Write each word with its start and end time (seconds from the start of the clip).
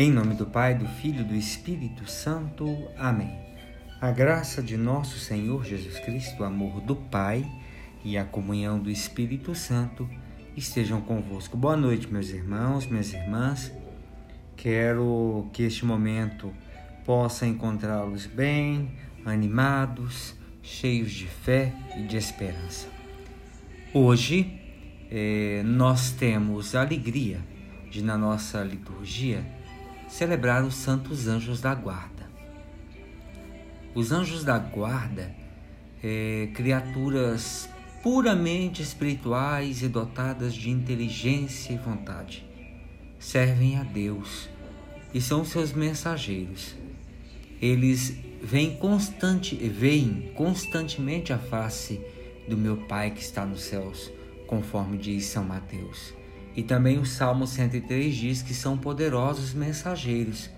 Em 0.00 0.10
nome 0.10 0.34
do 0.34 0.46
Pai, 0.46 0.74
do 0.74 0.86
Filho 0.86 1.20
e 1.20 1.24
do 1.24 1.34
Espírito 1.34 2.10
Santo. 2.10 2.88
Amém. 2.96 3.36
A 4.00 4.10
graça 4.10 4.62
de 4.62 4.74
nosso 4.74 5.18
Senhor 5.18 5.62
Jesus 5.62 5.98
Cristo, 5.98 6.42
o 6.42 6.46
amor 6.46 6.80
do 6.80 6.96
Pai 6.96 7.46
e 8.02 8.16
a 8.16 8.24
comunhão 8.24 8.78
do 8.78 8.90
Espírito 8.90 9.54
Santo 9.54 10.08
estejam 10.56 11.02
convosco. 11.02 11.54
Boa 11.54 11.76
noite, 11.76 12.10
meus 12.10 12.30
irmãos, 12.30 12.86
minhas 12.86 13.12
irmãs. 13.12 13.70
Quero 14.56 15.50
que 15.52 15.64
este 15.64 15.84
momento 15.84 16.50
possa 17.04 17.46
encontrá-los 17.46 18.24
bem, 18.24 18.92
animados, 19.22 20.34
cheios 20.62 21.12
de 21.12 21.26
fé 21.26 21.74
e 21.98 22.04
de 22.04 22.16
esperança. 22.16 22.88
Hoje 23.92 24.50
eh, 25.10 25.60
nós 25.62 26.10
temos 26.12 26.74
a 26.74 26.80
alegria 26.80 27.38
de, 27.90 28.02
na 28.02 28.16
nossa 28.16 28.64
liturgia, 28.64 29.59
celebrar 30.10 30.64
os 30.64 30.74
santos 30.74 31.28
anjos 31.28 31.60
da 31.60 31.74
guarda. 31.74 32.28
Os 33.94 34.12
anjos 34.12 34.44
da 34.44 34.58
guarda, 34.58 35.34
é, 36.02 36.50
criaturas 36.52 37.68
puramente 38.02 38.82
espirituais 38.82 39.82
e 39.82 39.88
dotadas 39.88 40.54
de 40.54 40.70
inteligência 40.70 41.72
e 41.72 41.76
vontade, 41.76 42.44
servem 43.18 43.76
a 43.76 43.82
Deus 43.82 44.48
e 45.14 45.20
são 45.20 45.44
seus 45.44 45.72
mensageiros. 45.72 46.74
Eles 47.60 48.16
vêm, 48.42 48.76
constante, 48.76 49.54
veem 49.54 50.32
constantemente 50.34 51.32
a 51.32 51.38
face 51.38 52.00
do 52.48 52.56
meu 52.56 52.76
Pai 52.76 53.10
que 53.10 53.20
está 53.20 53.44
nos 53.44 53.62
céus, 53.62 54.10
conforme 54.46 54.96
diz 54.96 55.26
São 55.26 55.44
Mateus. 55.44 56.19
E 56.54 56.62
também 56.62 56.98
o 56.98 57.06
Salmo 57.06 57.46
103 57.46 58.14
diz 58.14 58.42
que 58.42 58.54
são 58.54 58.76
poderosos 58.76 59.54
mensageiros 59.54 60.50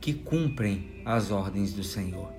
que 0.00 0.14
cumprem 0.14 1.02
as 1.04 1.30
ordens 1.30 1.72
do 1.72 1.84
Senhor. 1.84 2.32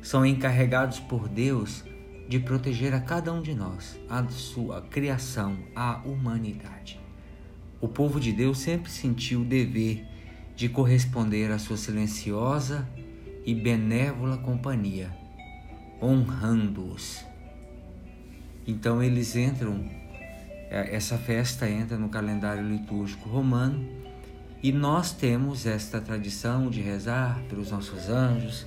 São 0.00 0.24
encarregados 0.24 0.98
por 1.00 1.28
Deus 1.28 1.84
de 2.28 2.38
proteger 2.38 2.94
a 2.94 3.00
cada 3.00 3.32
um 3.32 3.42
de 3.42 3.54
nós, 3.54 3.98
a 4.08 4.24
sua 4.28 4.82
criação, 4.82 5.58
a 5.74 6.00
humanidade. 6.04 7.00
O 7.80 7.88
povo 7.88 8.20
de 8.20 8.32
Deus 8.32 8.58
sempre 8.58 8.90
sentiu 8.90 9.40
o 9.40 9.44
dever 9.44 10.06
de 10.54 10.68
corresponder 10.68 11.50
à 11.50 11.58
sua 11.58 11.76
silenciosa 11.76 12.88
e 13.44 13.54
benévola 13.54 14.38
companhia, 14.38 15.10
honrando-os. 16.00 17.24
Então 18.66 19.02
eles 19.02 19.34
entram 19.34 19.84
essa 20.70 21.18
festa 21.18 21.68
entra 21.68 21.98
no 21.98 22.08
calendário 22.08 22.62
litúrgico 22.62 23.28
romano 23.28 23.84
e 24.62 24.70
nós 24.70 25.12
temos 25.12 25.66
esta 25.66 26.00
tradição 26.00 26.70
de 26.70 26.80
rezar 26.80 27.40
pelos 27.48 27.72
nossos 27.72 28.08
anjos, 28.08 28.66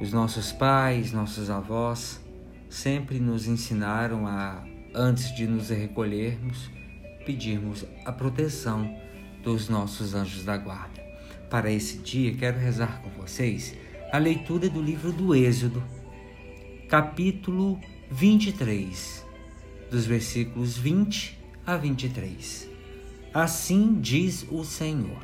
os 0.00 0.12
nossos 0.12 0.52
pais, 0.52 1.10
nossos 1.10 1.50
avós 1.50 2.20
sempre 2.70 3.18
nos 3.18 3.48
ensinaram 3.48 4.26
a, 4.26 4.62
antes 4.94 5.34
de 5.34 5.48
nos 5.48 5.70
recolhermos, 5.70 6.70
pedirmos 7.26 7.84
a 8.04 8.12
proteção 8.12 8.96
dos 9.42 9.68
nossos 9.68 10.14
anjos 10.14 10.44
da 10.44 10.56
guarda. 10.56 11.02
Para 11.50 11.72
esse 11.72 11.98
dia, 11.98 12.34
quero 12.34 12.58
rezar 12.58 13.02
com 13.02 13.10
vocês 13.20 13.74
a 14.12 14.18
leitura 14.18 14.68
do 14.68 14.80
livro 14.80 15.10
do 15.12 15.34
Êxodo, 15.34 15.82
capítulo 16.88 17.80
23 18.10 19.27
dos 19.90 20.06
versículos 20.06 20.76
20 20.76 21.38
a 21.66 21.76
23. 21.76 22.68
Assim 23.32 23.98
diz 24.00 24.46
o 24.50 24.64
Senhor: 24.64 25.22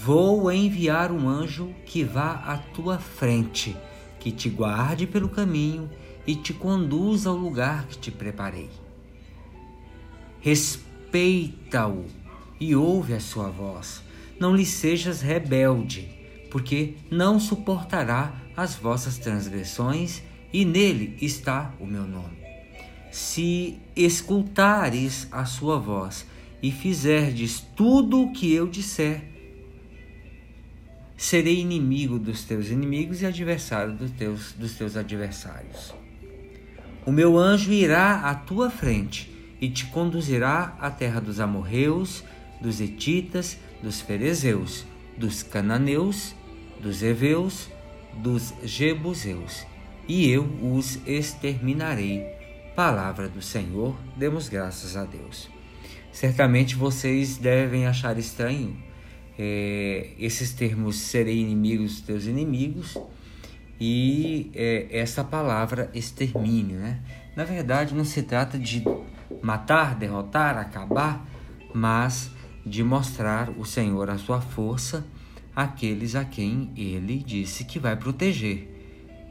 Vou 0.00 0.50
enviar 0.50 1.10
um 1.12 1.28
anjo 1.28 1.74
que 1.84 2.04
vá 2.04 2.32
à 2.32 2.58
tua 2.58 2.98
frente, 2.98 3.76
que 4.20 4.30
te 4.30 4.48
guarde 4.48 5.06
pelo 5.06 5.28
caminho 5.28 5.90
e 6.26 6.34
te 6.34 6.52
conduza 6.52 7.30
ao 7.30 7.36
lugar 7.36 7.86
que 7.86 7.98
te 7.98 8.10
preparei. 8.10 8.70
Respeita-o 10.40 12.04
e 12.60 12.74
ouve 12.74 13.14
a 13.14 13.20
sua 13.20 13.48
voz. 13.48 14.02
Não 14.38 14.54
lhe 14.54 14.64
sejas 14.64 15.20
rebelde, 15.20 16.08
porque 16.50 16.94
não 17.10 17.40
suportará 17.40 18.32
as 18.56 18.76
vossas 18.76 19.18
transgressões, 19.18 20.22
e 20.52 20.64
nele 20.64 21.16
está 21.20 21.74
o 21.78 21.86
meu 21.86 22.06
nome 22.06 22.47
se 23.10 23.78
escutares 23.96 25.28
a 25.30 25.44
sua 25.44 25.78
voz 25.78 26.26
e 26.62 26.70
fizerdes 26.70 27.60
tudo 27.76 28.22
o 28.22 28.32
que 28.32 28.52
eu 28.52 28.66
disser, 28.66 29.22
serei 31.16 31.60
inimigo 31.60 32.18
dos 32.18 32.44
teus 32.44 32.68
inimigos 32.68 33.22
e 33.22 33.26
adversário 33.26 33.94
dos 33.94 34.10
teus, 34.12 34.52
dos 34.52 34.74
teus 34.74 34.96
adversários. 34.96 35.94
O 37.04 37.12
meu 37.12 37.38
anjo 37.38 37.72
irá 37.72 38.22
à 38.22 38.34
tua 38.34 38.70
frente 38.70 39.30
e 39.60 39.68
te 39.68 39.86
conduzirá 39.86 40.76
à 40.80 40.90
terra 40.90 41.20
dos 41.20 41.40
amorreus, 41.40 42.22
dos 42.60 42.80
etitas, 42.80 43.58
dos 43.82 44.00
ferezeus, 44.00 44.84
dos 45.16 45.42
cananeus, 45.42 46.34
dos 46.80 47.02
heveus, 47.02 47.68
dos 48.14 48.52
jebuseus, 48.62 49.66
e 50.06 50.28
eu 50.28 50.44
os 50.62 50.98
exterminarei 51.06 52.37
Palavra 52.78 53.28
do 53.28 53.42
Senhor, 53.42 53.96
demos 54.16 54.48
graças 54.48 54.96
a 54.96 55.04
Deus. 55.04 55.50
Certamente 56.12 56.76
vocês 56.76 57.36
devem 57.36 57.88
achar 57.88 58.16
estranho 58.16 58.76
é, 59.36 60.12
esses 60.16 60.52
termos 60.52 60.94
serei 60.94 61.40
inimigos 61.40 61.94
dos 61.94 62.00
teus 62.02 62.26
inimigos 62.26 62.96
e 63.80 64.52
é, 64.54 64.86
essa 64.96 65.24
palavra 65.24 65.90
extermínio, 65.92 66.78
né? 66.78 67.00
Na 67.34 67.42
verdade, 67.42 67.96
não 67.96 68.04
se 68.04 68.22
trata 68.22 68.56
de 68.56 68.84
matar, 69.42 69.96
derrotar, 69.96 70.56
acabar, 70.56 71.26
mas 71.74 72.30
de 72.64 72.84
mostrar 72.84 73.50
o 73.58 73.64
Senhor 73.64 74.08
a 74.08 74.18
sua 74.18 74.40
força 74.40 75.04
àqueles 75.52 76.14
a 76.14 76.24
quem 76.24 76.70
ele 76.76 77.18
disse 77.26 77.64
que 77.64 77.80
vai 77.80 77.96
proteger. 77.96 78.72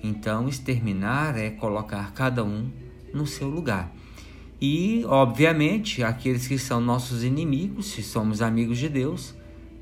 Então, 0.03 0.49
exterminar 0.49 1.37
é 1.37 1.49
colocar 1.49 2.11
cada 2.11 2.43
um 2.43 2.86
no 3.13 3.25
seu 3.25 3.49
lugar. 3.49 3.93
E, 4.59 5.03
obviamente, 5.05 6.03
aqueles 6.03 6.47
que 6.47 6.57
são 6.57 6.81
nossos 6.81 7.23
inimigos, 7.23 7.87
se 7.87 8.01
somos 8.01 8.41
amigos 8.41 8.77
de 8.77 8.89
Deus, 8.89 9.35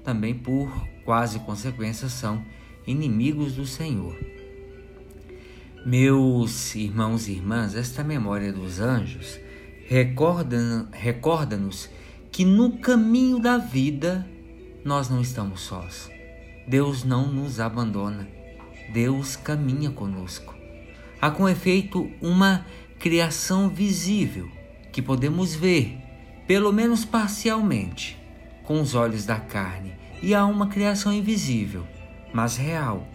também 0.04 0.34
por 0.34 0.70
quase 1.06 1.40
consequência 1.40 2.10
são 2.10 2.44
inimigos 2.86 3.54
do 3.54 3.66
Senhor. 3.66 4.16
Meus 5.86 6.76
irmãos 6.76 7.28
e 7.28 7.34
irmãs, 7.34 7.76
esta 7.76 8.04
memória 8.04 8.52
dos 8.52 8.80
anjos 8.80 9.40
recorda-nos 9.88 10.88
recorda 10.92 11.60
que 12.32 12.44
no 12.44 12.80
caminho 12.80 13.40
da 13.40 13.58
vida 13.58 14.28
nós 14.84 15.10
não 15.10 15.22
estamos 15.22 15.62
sós. 15.62 16.10
Deus 16.68 17.04
não 17.04 17.32
nos 17.32 17.60
abandona. 17.60 18.28
Deus 18.92 19.36
caminha 19.36 19.90
conosco. 19.92 20.54
Há 21.22 21.32
com 21.32 21.48
efeito 21.48 22.12
uma 22.22 22.66
criação 23.00 23.70
visível 23.70 24.50
que 24.92 25.02
podemos 25.02 25.54
ver, 25.54 25.98
pelo 26.48 26.72
menos 26.72 27.04
parcialmente, 27.04 28.18
com 28.64 28.82
os 28.82 28.96
olhos 28.96 29.26
da 29.26 29.40
carne, 29.40 29.94
e 30.22 30.34
há 30.34 30.46
uma 30.46 30.68
criação 30.68 31.14
invisível, 31.14 31.86
mas 32.34 32.58
real, 32.58 33.08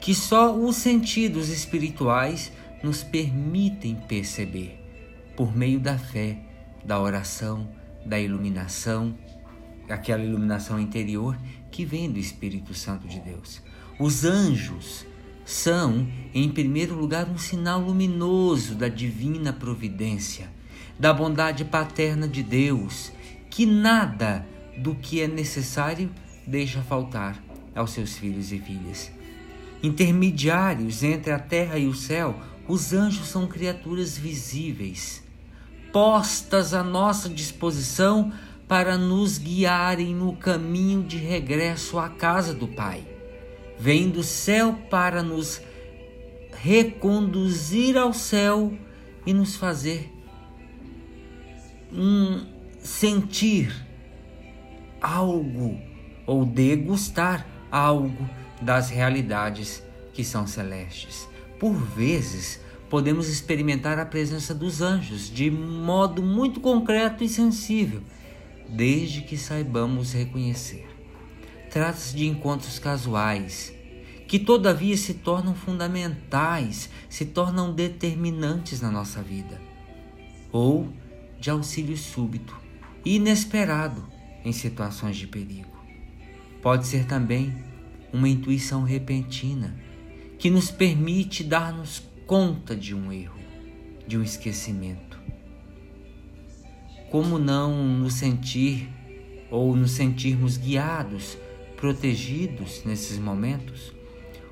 que 0.00 0.14
só 0.14 0.54
os 0.54 0.76
sentidos 0.76 1.48
espirituais 1.48 2.52
nos 2.82 3.02
permitem 3.02 3.96
perceber, 4.08 4.78
por 5.36 5.56
meio 5.56 5.80
da 5.80 5.96
fé, 5.96 6.38
da 6.84 7.00
oração, 7.00 7.68
da 8.04 8.20
iluminação, 8.20 9.16
aquela 9.88 10.24
iluminação 10.24 10.78
interior 10.80 11.38
que 11.70 11.84
vem 11.84 12.10
do 12.10 12.18
Espírito 12.18 12.74
Santo 12.74 13.06
de 13.06 13.20
Deus. 13.20 13.62
Os 13.98 14.24
anjos 14.24 15.06
são, 15.52 16.08
em 16.34 16.48
primeiro 16.48 16.94
lugar, 16.94 17.28
um 17.28 17.36
sinal 17.36 17.80
luminoso 17.80 18.74
da 18.74 18.88
divina 18.88 19.52
providência, 19.52 20.50
da 20.98 21.12
bondade 21.12 21.64
paterna 21.64 22.26
de 22.26 22.42
Deus, 22.42 23.12
que 23.50 23.66
nada 23.66 24.46
do 24.76 24.94
que 24.94 25.20
é 25.20 25.28
necessário 25.28 26.10
deixa 26.46 26.80
faltar 26.80 27.42
aos 27.74 27.90
seus 27.90 28.16
filhos 28.16 28.50
e 28.50 28.58
filhas. 28.58 29.12
Intermediários 29.82 31.02
entre 31.02 31.32
a 31.32 31.38
terra 31.38 31.78
e 31.78 31.86
o 31.86 31.94
céu, 31.94 32.34
os 32.66 32.92
anjos 32.92 33.28
são 33.28 33.46
criaturas 33.46 34.16
visíveis, 34.16 35.22
postas 35.92 36.72
à 36.72 36.82
nossa 36.82 37.28
disposição 37.28 38.32
para 38.66 38.96
nos 38.96 39.36
guiarem 39.36 40.14
no 40.14 40.34
caminho 40.34 41.02
de 41.02 41.18
regresso 41.18 41.98
à 41.98 42.08
casa 42.08 42.54
do 42.54 42.66
Pai 42.66 43.11
vem 43.82 44.08
do 44.08 44.22
céu 44.22 44.78
para 44.88 45.24
nos 45.24 45.60
reconduzir 46.52 47.98
ao 47.98 48.12
céu 48.12 48.72
e 49.26 49.34
nos 49.34 49.56
fazer 49.56 50.08
um 51.92 52.46
sentir 52.78 53.74
algo 55.00 55.80
ou 56.24 56.44
degustar 56.44 57.44
algo 57.72 58.30
das 58.60 58.88
realidades 58.88 59.82
que 60.14 60.22
são 60.22 60.46
celestes. 60.46 61.28
Por 61.58 61.74
vezes, 61.74 62.60
podemos 62.88 63.28
experimentar 63.28 63.98
a 63.98 64.06
presença 64.06 64.54
dos 64.54 64.80
anjos 64.80 65.28
de 65.28 65.50
modo 65.50 66.22
muito 66.22 66.60
concreto 66.60 67.24
e 67.24 67.28
sensível, 67.28 68.02
desde 68.68 69.22
que 69.22 69.36
saibamos 69.36 70.12
reconhecer. 70.12 70.91
Trata-se 71.72 72.14
de 72.14 72.26
encontros 72.26 72.78
casuais, 72.78 73.72
que 74.28 74.38
todavia 74.38 74.94
se 74.94 75.14
tornam 75.14 75.54
fundamentais, 75.54 76.90
se 77.08 77.24
tornam 77.24 77.72
determinantes 77.72 78.82
na 78.82 78.90
nossa 78.90 79.22
vida, 79.22 79.58
ou 80.52 80.92
de 81.40 81.48
auxílio 81.48 81.96
súbito 81.96 82.54
inesperado 83.02 84.06
em 84.44 84.52
situações 84.52 85.16
de 85.16 85.26
perigo. 85.26 85.72
Pode 86.60 86.86
ser 86.86 87.06
também 87.06 87.54
uma 88.12 88.28
intuição 88.28 88.82
repentina 88.82 89.74
que 90.38 90.50
nos 90.50 90.70
permite 90.70 91.42
dar-nos 91.42 92.02
conta 92.26 92.76
de 92.76 92.94
um 92.94 93.10
erro, 93.10 93.40
de 94.06 94.18
um 94.18 94.22
esquecimento. 94.22 95.18
Como 97.10 97.38
não 97.38 97.74
nos 97.96 98.12
sentir 98.12 98.90
ou 99.50 99.74
nos 99.74 99.92
sentirmos 99.92 100.58
guiados, 100.58 101.38
protegidos 101.82 102.84
nesses 102.84 103.18
momentos? 103.18 103.92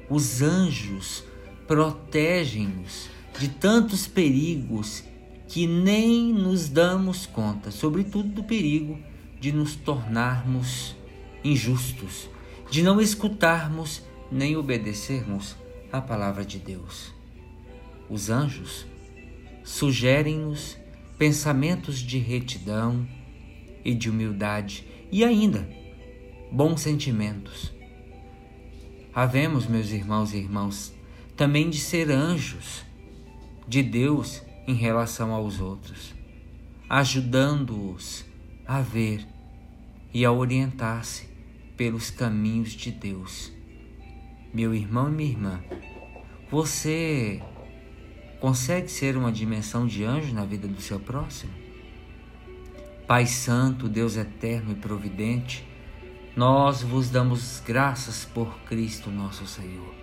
Os 0.09 0.43
anjos 0.43 1.23
protegem-nos 1.65 3.09
de 3.39 3.47
tantos 3.47 4.09
perigos 4.09 5.05
que 5.47 5.65
nem 5.65 6.33
nos 6.33 6.69
damos 6.69 7.27
conta, 7.27 7.71
sobretudo 7.71 8.31
do 8.31 8.43
perigo 8.43 8.99
de 9.39 9.53
nos 9.53 9.77
tornarmos 9.77 10.97
injustos, 11.45 12.29
de 12.69 12.83
não 12.83 13.01
escutarmos 13.01 14.03
nem 14.29 14.57
obedecermos 14.57 15.55
a 15.93 16.01
palavra 16.01 16.45
de 16.45 16.59
Deus. 16.59 17.15
Os 18.09 18.29
anjos 18.29 18.87
sugerem-nos 19.63 20.77
pensamentos 21.17 22.01
de 22.01 22.19
retidão 22.19 23.07
e 23.85 23.95
de 23.95 24.11
humildade 24.11 24.85
e 25.13 25.23
ainda 25.23 25.79
bons 26.51 26.81
sentimentos. 26.81 27.73
Havemos, 29.15 29.67
meus 29.67 29.91
irmãos 29.91 30.33
e 30.33 30.39
irmãs, 30.39 30.95
também 31.37 31.71
de 31.71 31.79
ser 31.79 32.11
anjos 32.11 32.85
de 33.67 33.83
Deus 33.83 34.43
em 34.67 34.75
relação 34.75 35.33
aos 35.33 35.61
outros, 35.61 36.15
ajudando-os 36.89 38.25
a 38.67 38.81
ver 38.81 39.27
e 40.13 40.25
a 40.25 40.33
orientar-se 40.33 41.29
pelos 41.77 42.11
caminhos 42.11 42.73
de 42.73 42.91
Deus. 42.91 43.53
Meu 44.53 44.75
irmão 44.75 45.09
e 45.09 45.13
minha 45.13 45.31
irmã, 45.31 45.65
você 46.51 47.41
consegue 48.41 48.89
ser 48.89 49.17
uma 49.17 49.31
dimensão 49.31 49.87
de 49.87 50.05
anjo 50.05 50.35
na 50.35 50.45
vida 50.45 50.67
do 50.67 50.81
seu 50.81 50.99
próximo? 50.99 51.53
Pai 53.07 53.27
Santo, 53.27 53.89
Deus 53.89 54.17
eterno 54.17 54.73
e 54.73 54.75
providente, 54.75 55.65
nós 56.41 56.81
vos 56.81 57.11
damos 57.11 57.63
graças 57.67 58.25
por 58.25 58.61
Cristo 58.61 59.11
nosso 59.11 59.47
Senhor. 59.47 59.95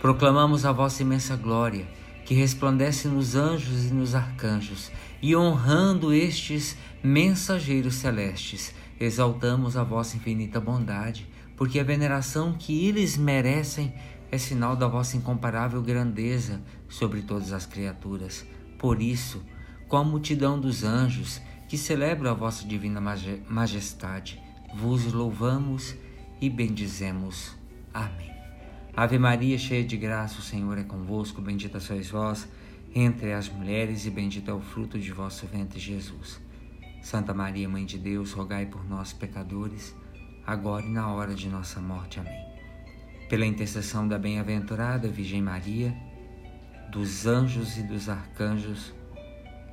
Proclamamos 0.00 0.64
a 0.64 0.70
vossa 0.70 1.02
imensa 1.02 1.34
glória 1.34 1.84
que 2.24 2.32
resplandece 2.32 3.08
nos 3.08 3.34
anjos 3.34 3.86
e 3.86 3.92
nos 3.92 4.14
arcanjos, 4.14 4.92
e 5.20 5.34
honrando 5.34 6.14
estes 6.14 6.76
mensageiros 7.02 7.96
celestes, 7.96 8.72
exaltamos 9.00 9.76
a 9.76 9.82
vossa 9.82 10.16
infinita 10.16 10.60
bondade, 10.60 11.28
porque 11.56 11.80
a 11.80 11.84
veneração 11.84 12.52
que 12.52 12.86
eles 12.86 13.16
merecem 13.16 13.92
é 14.30 14.38
sinal 14.38 14.76
da 14.76 14.86
vossa 14.86 15.16
incomparável 15.16 15.82
grandeza 15.82 16.62
sobre 16.88 17.20
todas 17.20 17.52
as 17.52 17.66
criaturas. 17.66 18.46
Por 18.78 19.02
isso, 19.02 19.42
com 19.88 19.96
a 19.96 20.04
multidão 20.04 20.60
dos 20.60 20.84
anjos 20.84 21.40
que 21.68 21.76
celebram 21.76 22.30
a 22.30 22.34
vossa 22.34 22.64
divina 22.64 23.00
majestade, 23.48 24.40
vos 24.74 25.12
louvamos 25.12 25.94
e 26.40 26.48
bendizemos. 26.48 27.56
Amém. 27.92 28.30
Ave 28.96 29.18
Maria, 29.18 29.56
cheia 29.56 29.84
de 29.84 29.96
graça, 29.96 30.38
o 30.38 30.42
Senhor 30.42 30.76
é 30.78 30.82
convosco, 30.82 31.40
bendita 31.40 31.80
sois 31.80 32.10
vós 32.10 32.48
entre 32.94 33.32
as 33.32 33.48
mulheres 33.48 34.04
e 34.04 34.10
bendito 34.10 34.50
é 34.50 34.54
o 34.54 34.60
fruto 34.60 34.98
de 34.98 35.12
vosso 35.12 35.46
ventre, 35.46 35.78
Jesus. 35.78 36.40
Santa 37.00 37.32
Maria, 37.32 37.68
Mãe 37.68 37.84
de 37.84 37.96
Deus, 37.96 38.32
rogai 38.32 38.66
por 38.66 38.84
nós, 38.84 39.12
pecadores, 39.12 39.94
agora 40.44 40.84
e 40.84 40.90
na 40.90 41.08
hora 41.12 41.34
de 41.34 41.48
nossa 41.48 41.80
morte. 41.80 42.18
Amém. 42.18 42.44
Pela 43.28 43.46
intercessão 43.46 44.08
da 44.08 44.18
bem-aventurada 44.18 45.08
Virgem 45.08 45.40
Maria, 45.40 45.96
dos 46.90 47.26
anjos 47.26 47.78
e 47.78 47.82
dos 47.84 48.08
arcanjos, 48.08 48.92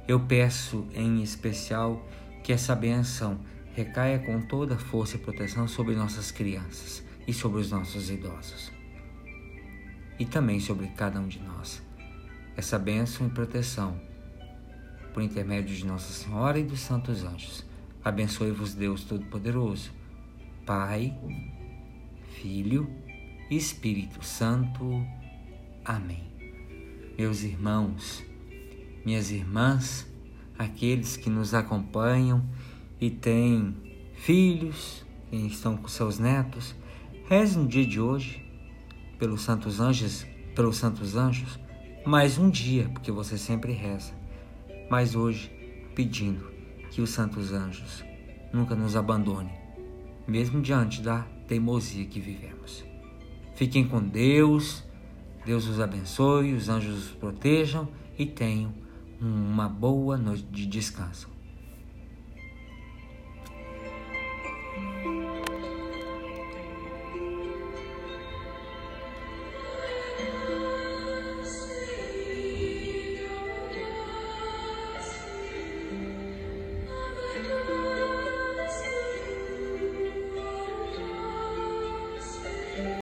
eu 0.08 0.20
peço 0.20 0.88
em 0.94 1.24
especial 1.24 2.08
que 2.44 2.54
essa 2.54 2.76
benção 2.76 3.40
recaia 3.78 4.18
com 4.18 4.42
toda 4.42 4.74
a 4.74 4.80
força 4.80 5.18
e 5.18 5.20
proteção 5.20 5.68
sobre 5.68 5.94
nossas 5.94 6.32
crianças 6.32 7.06
e 7.28 7.32
sobre 7.32 7.62
os 7.62 7.70
nossos 7.70 8.10
idosos 8.10 8.72
e 10.18 10.26
também 10.26 10.60
sobre 10.60 10.88
cada 10.88 11.20
um 11.20 11.28
de 11.28 11.40
nós. 11.40 11.84
Essa 12.56 12.80
bênção 12.80 13.28
e 13.28 13.30
proteção, 13.30 14.02
por 15.14 15.22
intermédio 15.22 15.76
de 15.76 15.86
Nossa 15.86 16.12
Senhora 16.12 16.58
e 16.58 16.64
dos 16.64 16.80
Santos 16.80 17.24
Anjos, 17.24 17.64
abençoe-vos 18.04 18.74
Deus 18.74 19.04
Todo-Poderoso, 19.04 19.92
Pai, 20.66 21.16
Filho 22.42 22.90
e 23.48 23.56
Espírito 23.56 24.26
Santo. 24.26 25.06
Amém. 25.86 26.24
Meus 27.16 27.44
irmãos, 27.44 28.24
minhas 29.06 29.30
irmãs, 29.30 30.08
aqueles 30.58 31.16
que 31.16 31.30
nos 31.30 31.54
acompanham 31.54 32.44
e 33.00 33.10
têm 33.10 33.76
filhos 34.14 35.06
e 35.32 35.48
estão 35.48 35.78
com 35.78 35.88
seus 35.88 36.20
netos, 36.20 36.76
reze 37.28 37.58
no 37.58 37.68
dia 37.68 37.86
de 37.86 38.00
hoje 38.00 38.44
pelos 39.20 39.42
santos 39.42 39.80
anjos, 39.80 40.26
pelos 40.56 40.78
santos 40.78 41.16
anjos, 41.16 41.60
mais 42.06 42.38
um 42.38 42.50
dia, 42.50 42.90
porque 42.90 43.12
você 43.12 43.38
sempre 43.38 43.74
reza, 43.74 44.14
mas 44.90 45.16
hoje 45.16 45.52
pedindo 45.96 46.50
que 46.92 47.02
os 47.02 47.10
santos 47.10 47.52
anjos 47.52 48.04
nunca 48.54 48.76
nos 48.76 48.96
abandonem, 48.96 49.54
mesmo 50.28 50.62
diante 50.62 51.02
da 51.02 51.22
teimosia 51.48 52.06
que 52.06 52.20
vivemos. 52.20 52.86
Fiquem 53.56 53.88
com 53.88 54.02
Deus, 54.02 54.84
Deus 55.46 55.68
os 55.68 55.80
abençoe, 55.80 56.54
os 56.54 56.70
anjos 56.70 57.08
os 57.08 57.12
protejam 57.12 57.88
e 58.18 58.26
tenham 58.26 58.74
uma 59.20 59.68
boa 59.68 60.18
noite 60.18 60.44
de 60.44 60.66
descanso. 60.66 61.37